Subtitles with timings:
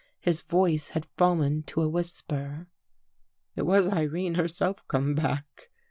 [0.19, 2.65] His voice had fallen to a whisper."
[3.55, 5.69] It was Irene herself come back.